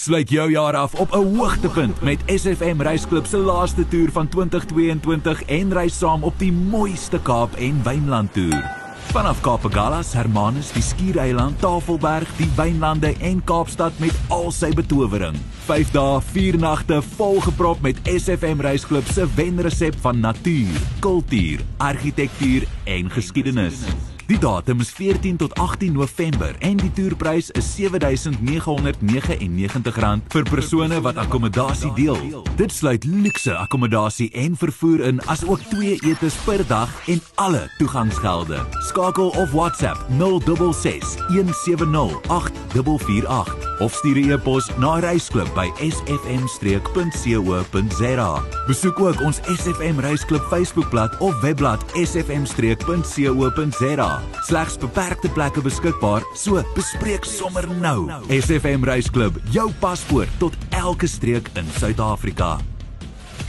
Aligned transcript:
Sluit 0.00 0.30
jou 0.30 0.50
jaar 0.50 0.76
af 0.76 0.94
op 0.94 1.12
'n 1.12 1.36
hoogtepunt 1.36 2.00
met 2.00 2.22
SFM 2.26 2.80
Reisklub 2.80 3.26
se 3.26 3.36
laaste 3.36 3.88
toer 3.88 4.10
van 4.12 4.28
2022 4.28 5.42
en 5.42 5.72
reis 5.72 5.98
saam 5.98 6.22
op 6.22 6.34
die 6.38 6.52
mooiste 6.52 7.20
Kaap 7.22 7.54
en 7.54 7.82
Wynland 7.82 8.32
toer. 8.32 8.64
Vanaf 9.12 9.40
Kaapegalas, 9.40 10.12
Hermanus, 10.12 10.72
die 10.72 10.82
Skiereiland, 10.82 11.60
Tafelberg, 11.60 12.36
die 12.36 12.48
Wynlande 12.56 13.14
en 13.20 13.44
Kaapstad 13.44 13.92
met 13.98 14.14
al 14.28 14.50
sy 14.50 14.72
betowering. 14.74 15.36
5 15.64 15.90
dae, 15.90 16.20
4 16.20 16.58
nagte 16.58 17.02
volgeprop 17.02 17.80
met 17.80 18.00
SFM 18.04 18.60
Reisklub 18.60 19.06
se 19.06 19.26
wenresep 19.34 19.94
van 20.00 20.20
natuur, 20.20 20.80
kultuur, 20.98 21.60
argitektuur 21.76 22.64
en 22.84 23.10
geskiedenis. 23.10 23.84
Die 24.30 24.38
datum 24.38 24.78
is 24.80 24.90
14 24.90 25.36
tot 25.36 25.58
18 25.58 25.92
November 25.92 26.54
en 26.58 26.76
die 26.76 26.92
toerprys 26.94 27.50
is 27.58 27.66
R7999 27.82 30.20
vir 30.30 30.44
persone 30.46 31.00
wat 31.02 31.18
akkommodasie 31.18 31.90
deel. 31.96 32.44
Dit 32.54 32.70
sluit 32.70 33.02
luukse 33.10 33.50
akkommodasie 33.58 34.30
en 34.38 34.54
vervoer 34.60 35.02
in 35.08 35.18
asook 35.26 35.58
2 35.72 35.98
etes 36.12 36.36
per 36.46 36.62
dag 36.70 36.92
en 37.10 37.18
alle 37.42 37.64
toegangsgelde. 37.80 38.62
Skakel 38.92 39.34
of 39.34 39.50
WhatsApp 39.50 39.98
066 40.14 41.18
170 41.34 42.22
8448 42.30 43.69
of 43.80 43.94
stuur 43.94 44.16
'n 44.16 44.30
e-pos 44.30 44.70
na 44.78 44.98
reisklub 44.98 45.54
by 45.54 45.72
sfm-streek.co.za. 45.80 48.42
Besoek 48.66 49.00
ook 49.00 49.20
ons 49.20 49.40
SFM 49.44 49.98
Reisklub 49.98 50.42
Facebookblad 50.48 51.18
of 51.18 51.40
webblad 51.40 51.84
sfm-streek.co.za. 51.94 54.20
Slegs 54.40 54.78
beperkte 54.78 55.28
plekke 55.28 55.62
beskikbaar, 55.62 56.22
so 56.34 56.62
bespreek 56.74 57.24
sommer 57.24 57.68
nou. 57.80 58.10
SFM 58.28 58.84
Reisklub, 58.84 59.36
jou 59.50 59.72
paspoort 59.78 60.28
tot 60.38 60.54
elke 60.70 61.06
streek 61.06 61.50
in 61.54 61.66
Suid-Afrika. 61.78 62.58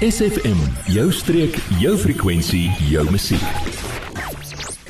SFM, 0.02 0.58
jou 0.86 1.12
streek, 1.12 1.58
jou 1.80 1.98
frekwensie, 1.98 2.72
jou 2.90 3.12
musiek. 3.12 3.71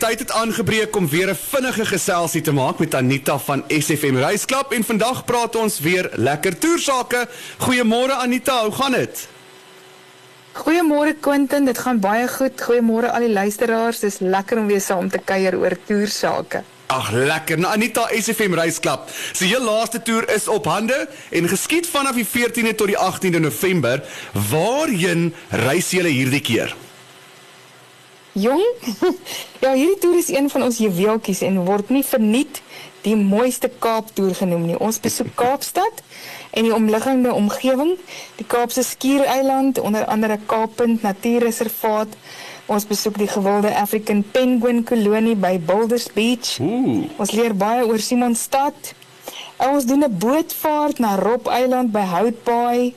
Tyd 0.02 0.19
het 0.19 0.31
aangebreek 0.31 0.95
om 0.95 1.09
weer 1.09 1.30
'n 1.30 1.38
vinnige 1.49 1.85
geselsie 1.85 2.41
te 2.41 2.52
maak 2.52 2.80
met 2.80 2.95
Anita 2.95 3.38
van 3.39 3.63
SFM 3.67 4.16
Reisklub 4.16 4.71
en 4.71 4.83
vandag 4.83 5.25
praat 5.25 5.55
ons 5.55 5.80
weer 5.80 6.09
lekker 6.13 6.57
toersake. 6.57 7.27
Goeiemôre 7.57 8.16
Anita, 8.17 8.63
hoe 8.63 8.72
gaan 8.72 8.91
dit? 8.91 9.27
Goeiemôre 10.53 11.19
Quentin, 11.19 11.66
dit 11.66 11.77
gaan 11.77 11.99
baie 11.99 12.27
goed. 12.27 12.61
Goeiemôre 12.61 13.11
al 13.11 13.19
die 13.19 13.31
luisteraars. 13.33 13.99
Dis 13.99 14.19
lekker 14.19 14.57
om 14.57 14.67
weer 14.67 14.81
saam 14.81 15.09
te 15.09 15.19
kuier 15.25 15.57
oor 15.57 15.77
toersake. 15.85 16.63
Ag 16.88 17.11
lekker. 17.11 17.59
Nou 17.59 17.73
Anita 17.73 18.07
SFM 18.22 18.53
Reisklub. 18.53 18.99
Sy 19.31 19.45
heel 19.45 19.63
laaste 19.63 20.02
toer 20.02 20.29
is 20.29 20.47
op 20.47 20.66
hande 20.66 21.07
en 21.29 21.47
geskied 21.47 21.88
vanaf 21.88 22.16
die 22.16 22.27
14de 22.27 22.75
tot 22.75 22.88
die 22.88 22.97
18de 22.97 23.39
November. 23.39 24.03
Waarheen 24.49 25.33
reis 25.49 25.89
julle 25.89 26.09
hierdie 26.09 26.41
keer? 26.41 26.75
Jong, 28.32 28.64
ja, 29.64 29.74
hierdie 29.74 29.98
toer 30.00 30.18
is 30.18 30.30
een 30.32 30.48
van 30.50 30.64
ons 30.64 30.78
juweeltjies 30.80 31.42
en 31.44 31.66
word 31.68 31.90
nie 31.92 32.04
verniet 32.04 32.62
die 33.04 33.18
mooiste 33.18 33.68
Kaap 33.84 34.14
toer 34.16 34.36
genoem 34.38 34.70
nie. 34.70 34.78
Ons 34.80 35.02
besoek 35.04 35.34
Kaapstad 35.42 36.00
en 36.56 36.68
die 36.68 36.76
omliggende 36.76 37.34
omgewing, 37.34 37.98
die 38.40 38.48
Kaapse 38.48 38.86
Skiereiland, 38.88 39.80
onder 39.80 40.06
andere 40.06 40.40
Kaappunt 40.46 41.04
Natuurreservaat. 41.04 42.16
Ons 42.72 42.88
besoek 42.88 43.18
die 43.20 43.28
gewilde 43.28 43.74
African 43.76 44.24
Penguin 44.32 44.86
kolonie 44.88 45.36
by 45.36 45.58
Boulders 45.59 46.08
Beach. 46.16 46.56
Ooh. 46.64 47.04
Ons 47.20 47.36
leer 47.36 47.56
baie 47.58 47.84
oor 47.84 48.00
Simonstad. 48.00 48.94
En 49.59 49.76
ons 49.76 49.86
doen 49.86 50.08
'n 50.08 50.18
bootvaart 50.18 51.00
na 51.00 51.16
Rob 51.20 51.48
Eiland 51.48 51.92
by 51.92 52.06
Houtbaai. 52.16 52.94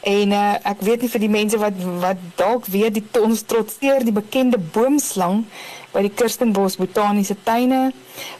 En 0.00 0.32
uh, 0.32 0.54
ek 0.64 0.80
weet 0.80 1.02
nie 1.04 1.10
vir 1.12 1.20
die 1.20 1.32
mense 1.32 1.58
wat 1.60 1.76
wat 2.00 2.20
dalk 2.40 2.68
weet 2.72 2.96
die 2.96 3.04
ons 3.20 3.42
trotseer 3.44 4.04
die 4.04 4.16
bekende 4.16 4.58
boomslang 4.72 5.44
by 5.92 6.02
die 6.06 6.12
Kirstenbos 6.14 6.78
Botaniese 6.80 7.36
Tuine. 7.44 7.90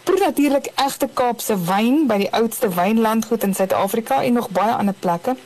Proe 0.04 0.18
natuurlik 0.20 0.70
egte 0.80 1.08
Kaapse 1.14 1.56
wyn 1.66 2.04
by 2.10 2.20
die 2.24 2.32
oudste 2.36 2.70
wynlandgoed 2.74 3.46
in 3.46 3.54
Suid-Afrika 3.54 4.22
en 4.24 4.38
nog 4.38 4.50
baie 4.54 4.74
ander 4.74 4.94
plekke. 4.94 5.36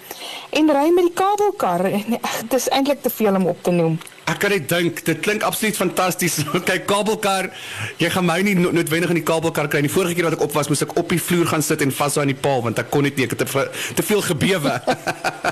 En 0.50 0.72
ry 0.72 0.88
met 0.94 1.10
die 1.10 1.14
kabelkar. 1.16 1.86
Dit 2.50 2.58
is 2.58 2.68
eintlik 2.68 3.02
te 3.02 3.12
veel 3.12 3.40
om 3.40 3.46
op 3.52 3.62
te 3.62 3.72
noem. 3.74 3.98
Ek 4.24 4.38
kan 4.40 4.54
net 4.54 4.64
dink, 4.70 5.02
dit 5.04 5.18
klink 5.20 5.42
absoluut 5.44 5.76
fantasties. 5.76 6.38
Kyk, 6.68 6.86
kabelkar, 6.88 7.50
jy 8.00 8.08
gaan 8.12 8.24
my 8.24 8.38
nie 8.44 8.54
no 8.56 8.72
noodwendig 8.72 9.12
in 9.12 9.20
die 9.20 9.26
kabelkar 9.26 9.68
kry 9.72 9.82
nie. 9.84 9.92
Vorige 9.92 10.16
keer 10.16 10.30
wat 10.30 10.38
ek 10.38 10.46
op 10.46 10.56
was, 10.56 10.70
moes 10.72 10.84
ek 10.84 10.96
op 11.00 11.12
die 11.12 11.20
vloer 11.20 11.50
gaan 11.52 11.64
sit 11.64 11.84
en 11.84 11.92
vashou 11.92 12.24
aan 12.24 12.32
die 12.32 12.40
paal 12.46 12.64
want 12.64 12.80
ek 12.80 12.88
kon 12.92 13.04
net 13.04 13.20
nie, 13.20 13.28
ek 13.28 13.36
het 13.36 13.44
te, 13.44 13.66
te 14.00 14.06
veel 14.06 14.24
gebewe. 14.24 14.78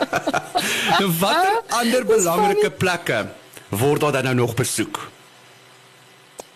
nou 1.00 1.10
watter 1.20 1.60
ander 1.82 2.08
belangrike 2.08 2.72
plekke 2.80 3.26
word 3.76 4.04
daar 4.04 4.20
dan 4.20 4.32
nou 4.32 4.40
nog 4.46 4.56
besoek? 4.56 5.00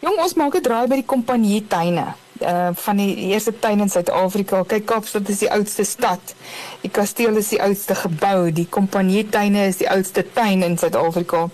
Jong, 0.04 0.18
ons 0.20 0.34
maak 0.36 0.54
'n 0.54 0.60
draai 0.60 0.86
by 0.88 0.96
die 1.00 1.08
Kompanjie 1.08 1.66
tuine. 1.72 2.06
Uh 2.40 2.68
van 2.76 2.96
die 3.00 3.32
eerste 3.32 3.52
tuin 3.58 3.80
in 3.80 3.88
Suid-Afrika. 3.88 4.62
Kyk, 4.68 4.84
Kaapstad 4.84 5.28
is 5.28 5.38
die 5.38 5.50
oudste 5.50 5.84
stad. 5.84 6.34
Die 6.82 6.90
kasteel 6.90 7.36
is 7.36 7.48
die 7.48 7.62
oudste 7.62 7.94
gebou. 7.94 8.52
Die 8.52 8.66
Kompanjie 8.68 9.24
tuine 9.28 9.66
is 9.66 9.76
die 9.80 9.88
oudste 9.88 10.22
tuin 10.32 10.62
in 10.62 10.76
Suid-Afrika. 10.78 11.48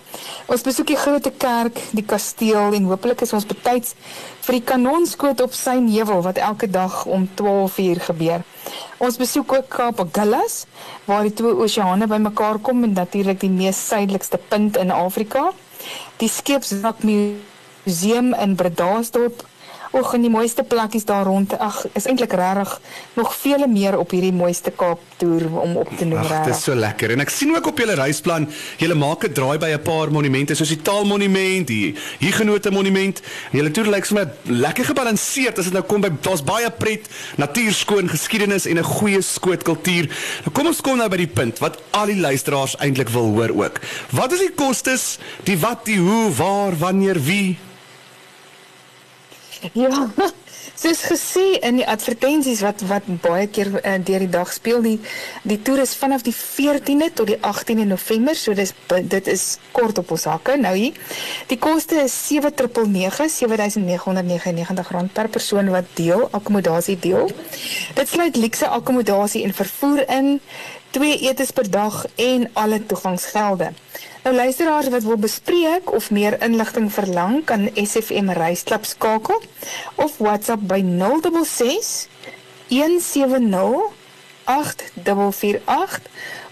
Ons 0.45 0.61
besoek 0.61 0.87
die 0.87 0.99
groot 0.99 1.29
kerk, 1.37 1.79
die 1.91 2.03
kasteel 2.03 2.73
en 2.73 2.89
hopelik 2.91 3.21
is 3.21 3.33
ons 3.33 3.47
betyds 3.47 3.95
vir 4.41 4.59
die 4.59 4.65
kanonskoot 4.73 5.41
op 5.41 5.53
sy 5.53 5.79
heuwel 5.87 6.21
wat 6.27 6.37
elke 6.37 6.67
dag 6.67 7.05
om 7.05 7.29
12:00 7.35 8.03
gebeur. 8.11 8.43
Ons 8.97 9.17
besoek 9.17 9.53
ook 9.53 9.69
Kaapagullas 9.69 10.65
waar 11.05 11.23
die 11.23 11.33
twee 11.33 11.55
oseane 11.55 12.07
bymekaar 12.07 12.59
kom 12.59 12.83
en 12.83 12.93
natuurlik 12.93 13.39
die 13.39 13.49
mees 13.49 13.87
suidelikste 13.87 14.37
punt 14.37 14.77
in 14.77 14.91
Afrika. 14.91 15.53
Die 16.17 16.29
skeepswrak 16.29 17.03
museum 17.83 18.33
in 18.33 18.55
Bredasdorp. 18.55 19.43
Och, 19.93 20.13
en 20.13 20.23
die 20.25 20.29
mooiste 20.29 20.63
plekkies 20.63 21.05
daar 21.05 21.25
rond. 21.25 21.51
Ag, 21.61 21.85
is 21.93 22.07
eintlik 22.09 22.31
regtig 22.33 22.79
nog 23.13 23.35
vele 23.35 23.67
meer 23.67 23.93
op 23.97 24.09
hierdie 24.09 24.33
mooiste 24.33 24.71
Kaap 24.71 24.99
toer 25.21 25.43
om 25.61 25.75
op 25.77 25.89
te 25.97 26.05
noem 26.05 26.17
Ag, 26.17 26.27
dit 26.27 26.31
regtig. 26.31 26.55
is 26.55 26.63
so 26.63 26.73
lekker. 26.75 27.11
En 27.13 27.19
ek 27.19 27.29
sien 27.29 27.51
ook 27.53 27.67
op 27.67 27.77
julle 27.77 27.93
reisplan, 27.93 28.47
julle 28.81 28.95
maak 28.97 29.23
'n 29.27 29.33
draai 29.33 29.57
by 29.59 29.69
'n 29.69 29.81
paar 29.81 30.11
monumente 30.11 30.55
soos 30.55 30.69
die 30.73 30.81
Taalmonument, 30.81 31.67
die 31.67 31.93
Huguenote 32.19 32.71
Monument. 32.71 33.21
En 33.51 33.57
julle 33.57 33.71
toer 33.71 33.85
lyk 33.85 34.05
sommer 34.05 34.33
lekker 34.43 34.85
gebalanseerd 34.85 35.59
as 35.59 35.65
dit 35.65 35.73
nou 35.73 35.83
kom 35.83 36.01
by 36.01 36.09
daar's 36.21 36.43
baie 36.43 36.71
pret, 36.71 37.07
natuur 37.37 37.73
skoon, 37.73 38.09
geskiedenis 38.09 38.65
en 38.65 38.77
'n 38.77 38.83
goeie 38.83 39.21
skoot 39.21 39.63
kultuur. 39.63 40.09
Nou 40.43 40.51
kom 40.53 40.65
ons 40.67 40.81
kom 40.81 40.97
nou 40.97 41.09
by 41.09 41.17
die 41.17 41.27
punt 41.27 41.59
wat 41.59 41.77
al 41.91 42.05
die 42.05 42.19
luisteraars 42.19 42.77
eintlik 42.77 43.09
wil 43.09 43.29
hoor 43.29 43.51
ook. 43.65 43.79
Wat 44.09 44.31
is 44.31 44.39
die 44.39 44.53
kostes, 44.55 45.19
die 45.43 45.57
wat, 45.59 45.85
die 45.85 45.99
hoe, 45.99 46.33
waar, 46.33 46.77
wanneer, 46.77 47.21
wie? 47.21 47.57
Ja. 49.73 50.07
Soos 50.75 51.03
gesê 51.05 51.43
in 51.61 51.77
die 51.79 51.85
advertensies 51.87 52.61
wat 52.65 52.81
wat 52.89 53.05
baie 53.21 53.47
keer 53.51 53.69
uh, 53.77 53.95
deur 54.03 54.23
die 54.23 54.31
dag 54.31 54.51
speel 54.53 54.81
die 54.83 54.95
die 55.47 55.59
toer 55.61 55.83
is 55.83 55.93
vanaf 55.99 56.23
die 56.25 56.33
14de 56.35 57.09
tot 57.13 57.29
die 57.29 57.37
18de 57.37 57.85
November 57.87 58.35
so 58.35 58.55
dis 58.57 58.73
dit 58.89 59.29
is 59.31 59.43
kort 59.75 59.99
op 60.01 60.11
ons 60.15 60.25
hakke 60.31 60.57
nou 60.59 60.73
hier. 60.75 60.97
Die 61.51 61.59
koste 61.61 62.01
is 62.03 62.15
7999 62.27 63.29
7999 63.37 64.93
rand 64.97 65.13
per 65.13 65.29
persoon 65.29 65.71
wat 65.73 65.91
deel 65.99 66.27
akkommodasie 66.31 66.97
deel. 66.99 67.29
Dit 67.95 68.09
sluit 68.09 68.39
luukse 68.39 68.67
akkommodasie 68.67 69.43
en 69.47 69.53
vervoer 69.53 70.07
in, 70.09 70.39
twee 70.95 71.19
etes 71.29 71.51
per 71.51 71.69
dag 71.69 72.03
en 72.15 72.49
alle 72.53 72.81
toegangsgelde. 72.85 73.71
Nou 74.23 74.35
luisteraars 74.35 74.87
wat 74.87 75.03
wil 75.03 75.17
bespreek 75.17 75.91
of 75.91 76.11
meer 76.11 76.41
inligting 76.41 76.93
verlang, 76.93 77.43
kan 77.43 77.69
SFM 77.75 78.29
Reisklub 78.31 78.85
skakel 78.85 79.41
of 79.95 80.17
WhatsApp 80.17 80.67
by 80.67 80.79
066 80.79 82.07
170 82.67 83.91
8448 84.43 85.99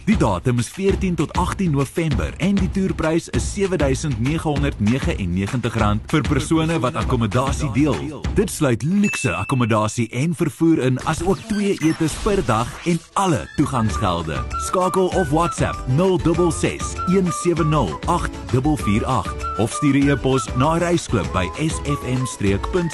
Die 0.05 0.17
datum 0.17 0.59
is 0.63 0.69
14 0.69 1.15
tot 1.15 1.33
18 1.33 1.71
November 1.71 2.35
en 2.39 2.55
die 2.55 2.71
toerprys 2.71 3.29
is 3.35 3.59
R7999 3.59 5.99
vir 6.15 6.23
persone 6.29 6.79
wat 6.87 6.95
akkommodasie 7.03 7.73
deel. 7.75 8.23
Dit 8.39 8.51
sluit 8.51 8.83
luukse 8.87 9.35
akkommodasie 9.35 10.07
en 10.23 10.35
vervoer 10.39 10.79
in 10.87 11.03
asook 11.11 11.39
2 11.51 11.83
etes 11.91 12.15
per 12.23 12.47
dag 12.47 12.71
en 12.87 12.99
alle 13.13 13.43
toegangsgelde. 13.57 14.39
Skakel 14.71 15.11
of 15.19 15.29
WhatsApp 15.35 15.79
066 15.99 16.95
170 17.11 17.99
8448 18.07 19.40
of 19.61 19.73
stuur 19.73 19.97
'n 19.97 20.09
e-pos 20.11 20.49
na 20.57 20.79
reisklub 20.79 21.29
by 21.33 21.47
sfm-co.za. 21.57 22.91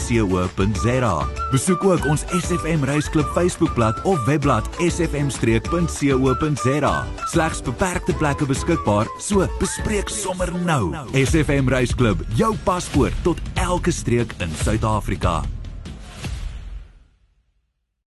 Besoek 1.50 1.84
ook 1.84 2.06
ons 2.06 2.24
SFM 2.30 2.84
Reisklub 2.84 3.26
Facebookblad 3.34 4.02
of 4.02 4.24
webblad 4.24 4.68
sfm-co.za. 4.78 6.24
Slegs 7.24 7.62
beperkte 7.62 8.14
plekke 8.14 8.46
beskikbaar, 8.46 9.06
so 9.18 9.48
bespreek 9.58 10.08
sommer 10.08 10.52
nou. 10.64 10.94
SFM 11.12 11.68
Reisklub, 11.68 12.20
jou 12.34 12.56
paspoort 12.64 13.14
tot 13.22 13.38
elke 13.54 13.90
streek 13.90 14.32
in 14.38 14.50
Suid-Afrika. 14.64 15.55